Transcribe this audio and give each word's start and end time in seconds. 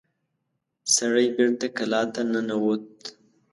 سړی 0.95 1.27
بېرته 1.35 1.67
کلا 1.77 2.01
ته 2.13 2.21
ننوت. 2.31 2.87